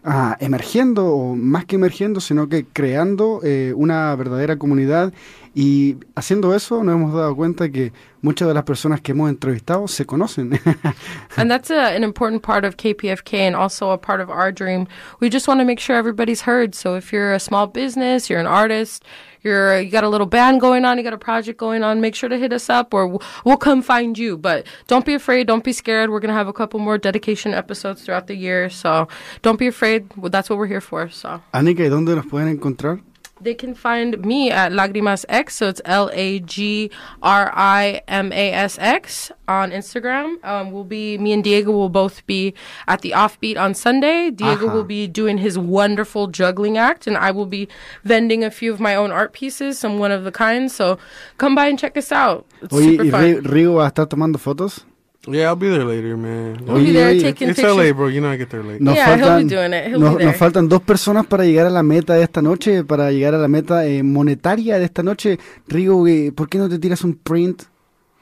ah, 0.05 0.37
emergiendo, 0.39 1.07
o 1.07 1.35
más 1.35 1.65
que 1.65 1.75
emergiendo, 1.75 2.21
sino 2.21 2.47
que 2.47 2.65
creando 2.65 3.41
eh, 3.43 3.73
una 3.75 4.15
verdadera 4.15 4.57
comunidad 4.57 5.13
Y 5.57 5.95
haciendo 6.15 6.53
eso 6.53 6.83
nos 6.83 6.95
hemos 6.95 7.13
dado 7.13 7.33
cuenta 7.33 7.69
que 7.69 7.93
muchas 8.21 8.45
de 8.49 8.53
las 8.53 8.63
personas 8.63 8.99
que 8.99 9.13
hemos 9.13 9.29
entrevistado 9.29 9.87
se 9.87 10.05
conocen. 10.05 10.59
And 11.37 11.49
that's 11.49 11.71
a, 11.71 11.95
an 11.95 12.03
important 12.03 12.43
part 12.43 12.65
of 12.65 12.75
KPFK 12.75 13.35
and 13.47 13.55
also 13.55 13.91
a 13.91 13.97
part 13.97 14.19
of 14.19 14.29
our 14.29 14.51
dream. 14.51 14.85
We 15.21 15.29
just 15.29 15.47
want 15.47 15.61
to 15.61 15.65
make 15.65 15.79
sure 15.79 15.95
everybody's 15.95 16.41
heard. 16.41 16.75
So 16.75 16.95
if 16.95 17.13
you're 17.13 17.33
a 17.33 17.39
small 17.39 17.67
business, 17.67 18.29
you're 18.29 18.41
an 18.41 18.47
artist, 18.47 19.05
you're 19.43 19.79
you 19.79 19.91
got 19.91 20.03
a 20.03 20.09
little 20.09 20.27
band 20.27 20.59
going 20.59 20.83
on, 20.83 20.97
you 20.97 21.05
got 21.05 21.13
a 21.13 21.17
project 21.17 21.57
going 21.57 21.83
on, 21.83 22.01
make 22.01 22.15
sure 22.15 22.27
to 22.27 22.37
hit 22.37 22.51
us 22.51 22.69
up 22.69 22.93
or 22.93 23.07
we'll, 23.07 23.21
we'll 23.45 23.55
come 23.55 23.81
find 23.81 24.17
you. 24.17 24.37
But 24.37 24.67
don't 24.87 25.05
be 25.05 25.13
afraid, 25.13 25.47
don't 25.47 25.63
be 25.63 25.71
scared. 25.71 26.09
We're 26.09 26.19
going 26.19 26.33
to 26.33 26.37
have 26.37 26.49
a 26.49 26.53
couple 26.53 26.81
more 26.81 26.97
dedication 26.97 27.53
episodes 27.53 28.03
throughout 28.03 28.27
the 28.27 28.35
year. 28.35 28.69
So 28.69 29.07
don't 29.41 29.57
be 29.57 29.67
afraid. 29.67 30.09
That's 30.17 30.49
what 30.49 30.59
we're 30.59 30.67
here 30.67 30.81
for. 30.81 31.09
So 31.09 31.41
Anika, 31.53 31.81
¿y 31.81 31.89
dónde 31.89 32.13
nos 32.13 32.25
pueden 32.25 32.49
encontrar? 32.49 32.99
They 33.45 33.53
can 33.55 33.73
find 33.73 34.19
me 34.25 34.51
at 34.51 34.73
Lagrimas 34.73 35.23
X, 35.29 35.55
so 35.55 35.69
it's 35.69 35.81
L 35.85 36.09
A 36.13 36.39
G 36.41 36.91
R 37.21 37.51
I 37.55 38.01
M 38.09 38.33
A 38.33 38.51
S 38.51 38.77
X 38.81 39.31
on 39.47 39.71
Instagram. 39.71 40.43
Um, 40.43 40.71
we'll 40.71 40.83
be 40.83 41.17
me 41.17 41.31
and 41.31 41.43
Diego 41.43 41.71
will 41.71 41.89
both 41.89 42.25
be 42.25 42.53
at 42.87 43.01
the 43.01 43.11
Offbeat 43.11 43.57
on 43.57 43.73
Sunday. 43.73 44.31
Diego 44.31 44.67
Ajá. 44.67 44.73
will 44.73 44.83
be 44.83 45.07
doing 45.07 45.37
his 45.37 45.57
wonderful 45.57 46.27
juggling 46.27 46.77
act, 46.77 47.07
and 47.07 47.15
I 47.15 47.31
will 47.31 47.45
be 47.45 47.67
vending 48.03 48.43
a 48.43 48.51
few 48.51 48.73
of 48.73 48.79
my 48.81 48.95
own 48.95 49.11
art 49.11 49.31
pieces, 49.31 49.79
some 49.79 49.99
one 49.99 50.11
of 50.11 50.23
the 50.25 50.31
kinds. 50.31 50.75
So 50.75 50.97
come 51.37 51.55
by 51.55 51.67
and 51.67 51.79
check 51.79 51.95
us 51.95 52.11
out. 52.11 52.45
It's 52.61 52.73
Oye, 52.73 52.97
super 52.97 53.05
¿y 53.05 53.11
fun. 53.11 53.21
Ri- 53.21 53.41
Rigo 53.41 53.75
va 53.75 53.85
a 53.85 53.91
estar 53.91 54.07
tomando 54.09 54.37
fotos? 54.39 54.83
Yeah, 55.27 55.47
I'll 55.47 55.55
be 55.55 55.69
there 55.69 55.83
later, 55.83 56.15
man. 56.17 56.63
We'll 56.65 56.83
be 56.83 56.91
there 56.91 57.11
taking 57.19 57.49
it's 57.49 57.59
pictures. 57.59 57.75
LA, 57.75 57.93
bro. 57.93 58.07
You 58.09 58.21
know 58.21 58.29
I 58.29 58.37
get 58.37 58.49
there 58.51 58.63
late. 58.63 58.79
Nos 58.79 58.95
Yeah, 58.95 59.15
he'll 59.15 59.25
faltan, 59.25 59.43
be 59.49 59.55
doing 59.55 59.73
it. 59.73 59.87
He'll 59.87 59.99
nos, 59.99 60.11
be 60.11 60.17
there. 60.17 60.25
nos 60.27 60.37
faltan 60.37 60.69
dos 60.69 60.81
personas 60.81 61.25
para 61.25 61.45
llegar 61.45 61.65
a 61.65 61.69
la 61.71 61.81
meta 61.83 62.13
de 62.13 62.23
esta 62.23 62.41
noche, 62.41 62.83
para 62.83 63.11
llegar 63.11 63.33
a 63.33 63.39
la 63.39 63.47
meta 63.47 63.85
eh, 63.87 64.03
monetaria 64.03 64.77
de 64.77 64.85
esta 64.85 65.01
noche. 65.01 65.39
Rigo, 65.67 66.07
eh, 66.07 66.31
¿por 66.35 66.47
qué 66.47 66.59
no 66.59 66.69
te 66.69 66.77
tiras 66.77 67.03
un 67.03 67.15
print? 67.15 67.63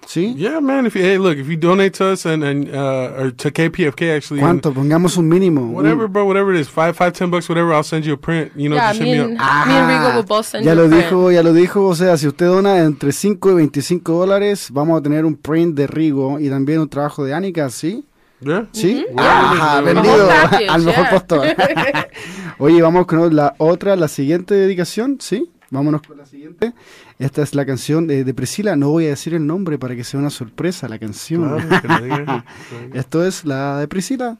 ¿Sí? 0.06 0.34
Yeah, 0.38 0.60
man. 0.62 0.86
If 0.86 0.96
you 0.96 1.02
hey, 1.02 1.18
look, 1.18 1.38
if 1.38 1.48
you 1.48 1.56
donate 1.58 1.94
to 1.98 2.12
us 2.14 2.26
and 2.26 2.44
and 2.44 2.70
uh, 2.70 3.14
or 3.18 3.32
to 3.32 3.52
KPFK 3.52 4.16
actually, 4.16 4.42
and 4.42 4.62
¿Cuánto? 4.62 4.74
Pongamos 4.74 5.18
un 5.18 5.28
mínimo. 5.30 5.72
whatever, 5.72 6.08
bro, 6.08 6.26
whatever 6.26 6.54
it 6.54 6.60
is, 6.60 6.68
five, 6.70 6.96
five, 6.96 7.14
ten 7.14 7.30
bucks, 7.32 7.48
whatever. 7.50 7.74
I'll 7.74 7.84
send 7.84 8.06
you 8.06 8.14
a 8.14 8.18
print. 8.18 8.52
You 8.56 8.70
know, 8.70 8.76
Yeah, 8.76 8.90
just 8.92 9.02
me 9.02 9.14
me 9.14 9.20
and, 9.20 9.32
me 9.32 9.38
and 9.40 9.90
Rigo 9.90 10.16
will 10.16 10.24
both 10.24 10.46
send 10.46 10.64
Ah, 10.64 10.66
ya 10.66 10.74
you 10.74 10.80
lo 10.82 10.86
a 10.86 10.90
print. 10.90 11.04
dijo, 11.06 11.32
ya 11.32 11.42
lo 11.44 11.54
dijo, 11.54 11.86
o 11.88 11.96
sea, 11.96 12.18
si 12.18 12.28
usted 12.28 12.46
dona 12.48 12.80
entre 12.80 13.12
5 13.12 13.52
y 13.52 13.56
25 13.56 14.14
dólares, 14.14 14.70
vamos 14.72 15.00
a 15.00 15.02
tener 15.04 15.26
un 15.26 15.36
print 15.36 15.76
de 15.76 15.88
Rigo 15.88 16.40
y 16.40 16.50
también 16.50 16.80
un 16.82 16.90
trabajo 16.90 17.24
de 17.24 17.34
Anika, 17.34 17.70
¿sí? 17.70 18.04
Yeah. 18.42 18.68
¿Sí? 18.74 19.06
Mhm, 19.10 19.16
Ah, 19.18 19.82
yeah. 19.82 19.94
vendido 19.94 20.16
The 20.18 20.22
whole 20.22 20.42
package, 20.50 20.70
al 20.70 20.82
mejor 20.84 21.04
yeah. 21.06 21.10
postor. 21.12 21.48
Oye, 22.60 22.82
vamos 22.82 23.06
con 23.06 23.36
la 23.36 23.56
otra, 23.58 23.96
la 23.96 24.08
siguiente 24.08 24.54
dedicación, 24.54 25.18
¿sí? 25.22 25.50
Vámonos 25.74 26.04
con 26.04 26.20
la 26.20 26.26
siguiente. 26.28 26.72
Esta 27.18 27.42
es 27.42 27.56
la 27.56 27.66
canción 27.66 28.06
de, 28.06 28.24
de 28.24 28.34
Priscila. 28.36 28.76
No 28.76 28.92
voy 28.92 29.08
a 29.08 29.10
decir 29.10 29.34
el 29.34 29.48
nombre 29.48 29.80
para 29.80 29.96
que 29.96 30.04
sea 30.04 30.20
una 30.20 30.30
sorpresa 30.30 30.88
la 30.88 31.00
canción. 31.00 31.50
Claro, 31.50 31.82
que 31.82 31.88
lo 31.88 32.02
diga. 32.02 32.46
Esto 32.94 33.26
es 33.26 33.44
la 33.44 33.80
de 33.80 33.88
Priscila. 33.88 34.38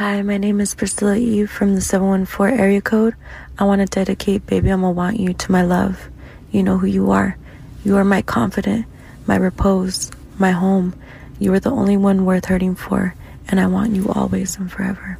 Hi, 0.00 0.22
my 0.24 0.38
name 0.38 0.60
is 0.60 0.74
Priscilla 0.74 1.16
Eve 1.16 1.48
from 1.48 1.76
the 1.76 1.80
714 1.80 2.58
area 2.58 2.80
code. 2.80 3.14
I 3.60 3.64
want 3.64 3.80
to 3.80 3.86
dedicate 3.86 4.44
Baby 4.46 4.72
I'ma 4.72 4.90
Want 4.90 5.20
You 5.20 5.34
to 5.34 5.52
my 5.52 5.62
love. 5.62 6.10
You 6.50 6.64
know 6.64 6.78
who 6.78 6.88
you 6.88 7.12
are. 7.12 7.36
You 7.84 7.96
are 7.96 8.04
my 8.04 8.20
confidant, 8.20 8.86
my 9.28 9.36
repose, 9.36 10.10
my 10.36 10.50
home. 10.50 10.94
You 11.38 11.54
are 11.54 11.60
the 11.60 11.70
only 11.70 11.96
one 11.96 12.24
worth 12.24 12.46
hurting 12.46 12.74
for, 12.74 13.14
and 13.48 13.60
I 13.60 13.68
want 13.68 13.94
you 13.94 14.08
always 14.08 14.58
and 14.58 14.70
forever. 14.70 15.18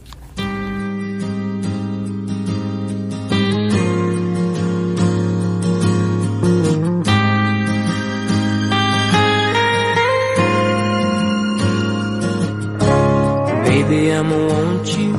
Baby, 13.71 14.13
I'ma 14.13 14.39
want 14.53 14.87
you. 14.99 15.13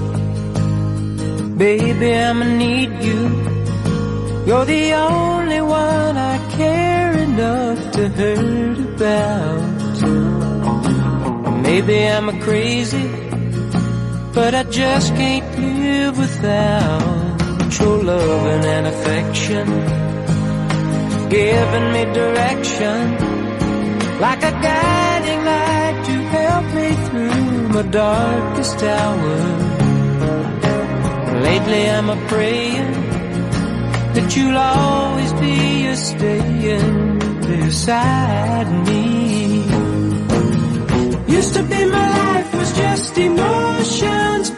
Baby, 1.56 2.10
I'ma 2.14 2.46
need 2.64 2.92
you. 3.02 3.22
You're 4.46 4.66
the 4.66 4.94
only 4.94 5.62
one 5.62 6.18
I 6.18 6.36
care 6.58 7.14
enough 7.28 7.80
to 7.96 8.10
hurt 8.10 8.80
about. 8.90 9.62
Maybe 11.64 11.96
I'm 12.16 12.28
a 12.28 12.38
crazy, 12.42 13.08
but 14.34 14.54
I 14.54 14.64
just 14.64 15.16
can't 15.16 15.50
live 15.58 16.18
without 16.18 17.80
your 17.80 18.04
loving 18.04 18.66
and 18.76 18.86
affection. 18.94 19.68
Giving 21.30 21.88
me 21.96 22.04
direction 22.20 23.04
like 24.20 24.44
a 24.44 24.54
guiding 24.68 25.42
light 25.52 25.98
to 26.08 26.16
help 26.36 26.66
me 26.76 26.90
my 27.84 27.90
darkest 27.90 28.84
hour. 28.84 29.38
Lately 31.42 31.90
I'm 31.90 32.10
a 32.10 32.28
praying 32.28 32.92
that 34.14 34.36
you'll 34.36 34.58
always 34.58 35.34
be 35.34 35.88
a 35.88 35.96
staying 35.96 37.20
beside 37.42 38.70
me. 38.88 39.64
Used 41.28 41.54
to 41.56 41.64
be 41.64 41.86
my 41.86 42.08
life 42.20 42.54
was 42.54 42.78
just 42.78 43.18
emotions 43.18 44.52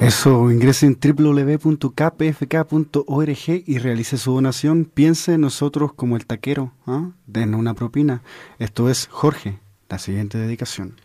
Eso, 0.00 0.50
ingrese 0.50 0.86
en 0.86 0.98
www.kpfk.org 1.00 1.78
y 3.66 3.78
realice 3.78 4.18
su 4.18 4.34
donación. 4.34 4.84
Piense 4.84 5.32
en 5.32 5.40
nosotros 5.40 5.94
como 5.94 6.16
el 6.16 6.26
taquero. 6.26 6.72
¿ah? 6.86 7.12
Denos 7.26 7.58
una 7.58 7.72
propina. 7.72 8.22
Esto 8.58 8.90
es 8.90 9.08
Jorge, 9.10 9.58
la 9.88 9.98
siguiente 9.98 10.36
dedicación. 10.36 11.00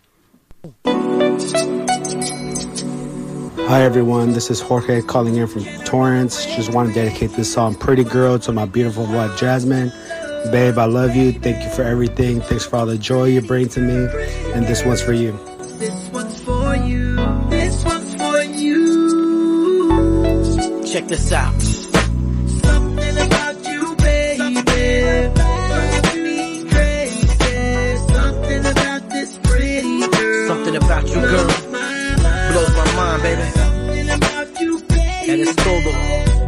Hi 3.70 3.84
everyone, 3.84 4.34
this 4.34 4.50
is 4.50 4.62
Jorge 4.62 5.02
calling 5.04 5.36
in 5.36 5.48
from 5.48 5.64
Torrance. 5.86 6.46
Just 6.58 6.74
want 6.74 6.90
to 6.90 6.94
dedicate 6.94 7.36
this 7.36 7.54
song 7.54 7.76
Pretty 7.76 8.04
Girl 8.04 8.38
to 8.40 8.52
my 8.52 8.66
beautiful 8.66 9.06
wife 9.06 9.40
Jasmine. 9.40 9.92
Babe, 10.48 10.78
I 10.80 10.86
love 10.86 11.16
you. 11.16 11.32
Thank 11.32 11.64
you 11.64 11.70
for 11.70 11.84
everything. 11.84 12.42
Thanks 12.42 12.66
for 12.66 12.78
all 12.78 12.86
the 12.88 12.98
joy 12.98 13.26
you 13.26 13.42
bring 13.42 13.68
to 13.70 13.80
me. 13.80 14.08
And 14.54 14.66
this 14.66 14.84
one's 14.84 15.02
for 15.02 15.14
you. 15.14 15.34
This 15.78 16.10
one's 16.12 16.42
for 16.42 16.76
you. 16.76 17.16
This 17.50 17.86
one's 17.86 18.16
for 18.16 18.42
you. 18.42 18.80
Check 20.86 21.08
this 21.08 21.32
out. 21.32 21.62
Something 21.62 23.18
about 23.28 23.64
you, 23.68 23.96
baby. 23.98 24.62
drives 25.36 26.16
me 26.16 26.64
crazy. 26.70 27.28
Something 28.12 28.66
about 28.66 29.10
this 29.10 29.38
pretty 29.44 30.08
girl. 30.08 30.48
Something 30.48 30.76
about 30.78 31.08
you, 31.08 31.22
girl. 31.22 31.48
Blows 32.52 32.74
my 32.76 32.92
mind, 32.96 33.22
baby. 33.22 33.44
Something 33.52 34.10
about 34.10 34.60
you, 34.60 34.80
baby. 34.88 35.32
And 35.32 35.42
it's 35.42 35.56
todo. 35.56 36.39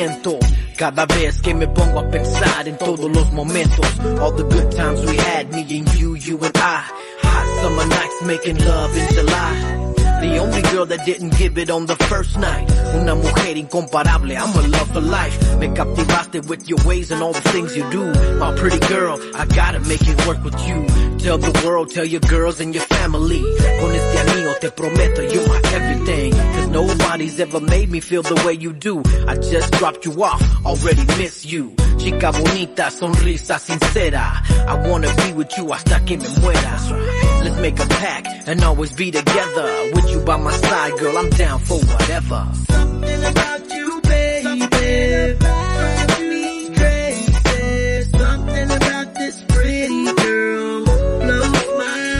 Contento 0.00 0.38
cada 0.76 1.04
vez 1.06 1.40
que 1.40 1.52
me 1.54 1.68
pongo 1.68 2.00
a 2.00 2.10
pensar 2.10 2.66
en 2.66 2.78
todos 2.78 3.10
los 3.10 3.30
momentos. 3.32 3.86
All 4.20 4.34
the 4.34 4.44
good 4.44 4.70
times 4.74 5.04
we 5.04 5.16
had, 5.16 5.50
me 5.50 5.60
and 5.78 5.94
you, 5.94 6.14
you 6.16 6.38
and 6.42 6.56
I. 6.56 6.84
Hot 7.22 7.62
summer 7.62 7.86
nights 7.86 8.22
making 8.22 8.58
love 8.64 8.96
in 8.96 9.08
July. 9.14 9.89
The 10.20 10.38
only 10.38 10.62
girl 10.62 10.84
that 10.84 11.06
didn't 11.06 11.36
give 11.38 11.56
it 11.56 11.70
on 11.70 11.86
the 11.86 11.96
first 11.96 12.38
night. 12.38 12.70
Una 12.94 13.14
mujer 13.16 13.56
incomparable, 13.56 14.36
I'm 14.36 14.54
a 14.54 14.68
love 14.68 14.90
for 14.92 15.00
life. 15.00 15.58
Me 15.58 15.68
captivaste 15.68 16.46
with 16.46 16.68
your 16.68 16.78
ways 16.84 17.10
and 17.10 17.22
all 17.22 17.32
the 17.32 17.40
things 17.40 17.74
you 17.74 17.88
do. 17.90 18.04
My 18.38 18.54
pretty 18.54 18.78
girl, 18.86 19.18
I 19.34 19.46
gotta 19.46 19.80
make 19.80 20.06
it 20.06 20.26
work 20.26 20.44
with 20.44 20.60
you. 20.68 20.86
Tell 21.18 21.38
the 21.38 21.52
world, 21.64 21.90
tell 21.90 22.04
your 22.04 22.20
girls 22.20 22.60
and 22.60 22.74
your 22.74 22.84
family. 22.84 23.40
Con 23.80 23.94
este 23.94 24.18
anillo 24.20 24.58
te 24.60 24.68
prometo 24.70 25.22
you're 25.32 25.48
my 25.48 25.60
everything. 25.72 26.32
Cause 26.32 26.68
nobody's 26.68 27.40
ever 27.40 27.60
made 27.60 27.90
me 27.90 28.00
feel 28.00 28.22
the 28.22 28.36
way 28.44 28.52
you 28.52 28.72
do. 28.74 29.02
I 29.26 29.36
just 29.36 29.72
dropped 29.72 30.04
you 30.04 30.22
off, 30.22 30.42
already 30.66 31.04
miss 31.16 31.46
you. 31.46 31.74
Chica 31.98 32.30
bonita, 32.32 32.90
sonrisa 32.90 33.58
sincera. 33.58 34.42
I 34.68 34.88
wanna 34.88 35.12
be 35.16 35.32
with 35.32 35.56
you 35.56 35.72
hasta 35.72 36.00
que 36.04 36.16
me 36.18 36.28
muera. 36.40 37.29
Let's 37.42 37.58
make 37.60 37.78
a 37.80 37.86
pact 37.86 38.48
and 38.48 38.62
always 38.62 38.92
be 38.92 39.10
together. 39.10 39.90
With 39.94 40.10
you 40.10 40.20
by 40.20 40.36
my 40.36 40.52
side, 40.52 40.98
girl, 40.98 41.16
I'm 41.16 41.30
down 41.30 41.60
for 41.60 41.78
whatever. 41.78 42.48
Something 42.68 43.24
about 43.24 43.70
you, 43.70 44.00
baby. 44.02 45.36
drives 45.38 46.20
me 46.20 46.74
crazy. 46.74 48.18
Something 48.18 48.70
about 48.70 49.14
this 49.14 49.42
pretty 49.48 50.04
girl 50.14 50.84
blows 50.84 51.66
my 51.78 52.10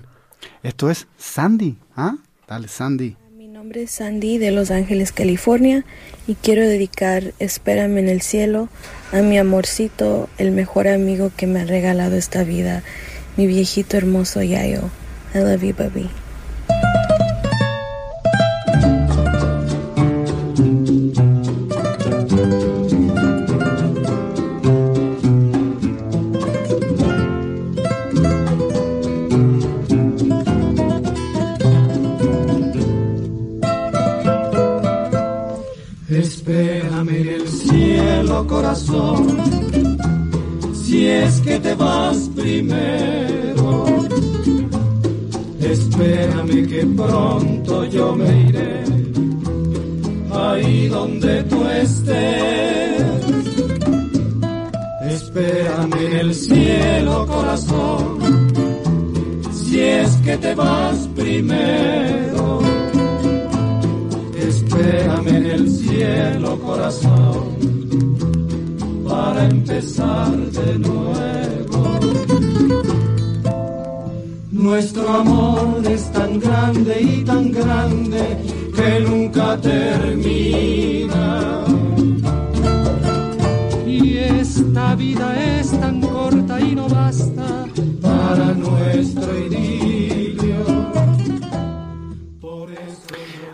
Esto 0.63 0.89
es 0.89 1.05
Sandy, 1.19 1.77
¿ah? 1.95 2.15
Dale, 2.47 2.67
Sandy. 2.67 3.15
Nombre 3.65 3.81
es 3.81 3.89
Sandy 3.89 4.37
de 4.37 4.51
Los 4.51 4.69
Ángeles, 4.69 5.11
California 5.11 5.85
y 6.27 6.35
quiero 6.35 6.67
dedicar 6.67 7.33
Espérame 7.39 7.97
en 7.97 8.09
el 8.09 8.21
cielo 8.21 8.69
a 9.11 9.23
mi 9.23 9.39
amorcito, 9.39 10.29
el 10.37 10.51
mejor 10.51 10.87
amigo 10.87 11.31
que 11.35 11.47
me 11.47 11.61
ha 11.61 11.65
regalado 11.65 12.15
esta 12.15 12.43
vida, 12.43 12.83
mi 13.37 13.47
viejito 13.47 13.97
hermoso 13.97 14.43
Yayo. 14.43 14.91
I 15.33 15.39
love 15.39 15.63
you, 15.63 15.73
baby. 15.73 16.11
En 65.27 65.45
el 65.45 65.69
cielo, 65.69 66.59
corazón, 66.59 67.55
para 69.07 69.45
empezar 69.45 70.35
de 70.35 70.79
nuevo. 70.79 71.99
Nuestro 74.51 75.09
amor 75.09 75.81
es 75.89 76.11
tan 76.11 76.39
grande 76.39 77.01
y 77.01 77.23
tan 77.23 77.51
grande 77.51 78.37
que 78.75 78.99
nunca 78.99 79.57
termina. 79.61 81.41
Y 83.87 84.17
esta 84.17 84.95
vida 84.95 85.59
es 85.59 85.71
tan 85.79 86.04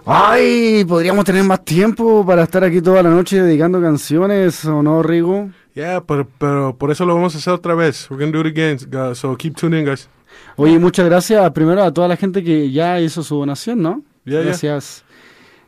Ay, 0.06 0.84
podríamos 0.86 1.26
tener 1.26 1.44
más 1.44 1.64
tiempo 1.64 2.26
para 2.26 2.44
estar 2.44 2.64
aquí 2.64 2.82
toda 2.82 3.04
la 3.04 3.10
noche 3.10 3.42
dedicando 3.42 3.80
canciones, 3.80 4.66
¿o 4.66 4.82
no, 4.82 5.04
Rigo? 5.04 5.50
Yeah, 5.76 6.02
pero, 6.02 6.28
pero 6.38 6.76
por 6.76 6.92
eso 6.92 7.06
lo 7.06 7.14
vamos 7.14 7.36
a 7.36 7.38
hacer 7.38 7.54
otra 7.54 7.76
vez. 7.76 8.10
We're 8.10 8.26
gonna 8.26 8.36
do 8.36 8.48
it 8.48 8.58
again, 8.58 8.78
guys, 8.90 9.20
so 9.20 9.36
keep 9.38 9.56
tuning, 9.56 9.86
guys. 9.86 10.10
Oye, 10.56 10.80
muchas 10.80 11.06
gracias 11.06 11.52
primero 11.52 11.84
a 11.84 11.94
toda 11.94 12.08
la 12.08 12.18
gente 12.18 12.44
que 12.44 12.72
ya 12.72 13.00
hizo 13.00 13.24
su 13.24 13.36
donación, 13.36 13.82
¿no? 13.82 14.02
Ya, 14.26 14.40
ya. 14.40 14.46
gracias. 14.46 15.04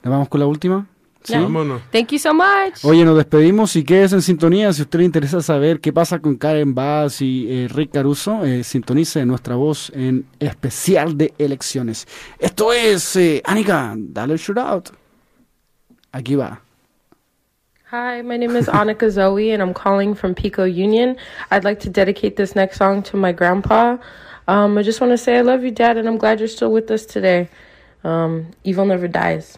¿Nos 0.04 0.12
vamos 0.12 0.30
con 0.30 0.40
la 0.40 0.48
última? 0.48 0.88
Yeah. 1.28 1.42
Vámonos. 1.42 1.82
Thank 1.92 2.12
you 2.12 2.20
so 2.20 2.34
much. 2.34 2.84
Oye, 2.84 3.06
nos 3.06 3.16
despedimos 3.16 3.76
y 3.76 3.84
quédese 3.84 4.16
en 4.16 4.22
sintonía. 4.22 4.74
Si 4.74 4.82
a 4.82 4.84
usted 4.84 5.00
le 5.00 5.06
interesa 5.06 5.42
saber 5.42 5.80
qué 5.80 5.94
pasa 5.94 6.20
con 6.20 6.36
Karen 6.36 6.76
Bass 6.76 7.22
y 7.22 7.48
eh, 7.50 7.68
Rick 7.70 7.92
Caruso, 7.92 8.44
eh, 8.44 8.64
sintonice 8.64 9.26
nuestra 9.26 9.56
voz 9.56 9.92
en 9.96 10.26
especial 10.40 11.18
de 11.18 11.34
elecciones. 11.38 12.08
Esto 12.40 12.74
es, 12.74 13.16
eh, 13.16 13.42
Anika, 13.46 13.94
dale 13.96 14.34
el 14.34 14.40
shootout. 14.40 14.90
Aquí 16.12 16.36
va. 16.36 16.62
Hi, 17.92 18.24
my 18.24 18.38
name 18.38 18.56
is 18.56 18.68
Annika 18.68 19.10
Zoe, 19.10 19.52
and 19.52 19.62
I'm 19.62 19.74
calling 19.74 20.16
from 20.16 20.34
Pico 20.34 20.64
Union. 20.64 21.16
I'd 21.52 21.64
like 21.64 21.80
to 21.82 21.90
dedicate 21.90 22.38
this 22.38 22.56
next 22.56 22.78
song 22.78 23.04
to 23.04 23.18
my 23.18 23.32
grandpa. 23.32 23.98
Um, 24.48 24.78
I 24.78 24.82
just 24.82 25.00
want 25.00 25.12
to 25.12 25.18
say 25.18 25.38
I 25.38 25.42
love 25.42 25.64
you, 25.64 25.72
Dad, 25.72 25.98
and 25.98 26.08
I'm 26.08 26.18
glad 26.18 26.40
you're 26.40 26.48
still 26.48 26.72
with 26.72 26.90
us 26.90 27.06
today. 27.06 27.50
Um, 28.04 28.48
evil 28.64 28.86
never 28.86 29.08
dies. 29.08 29.58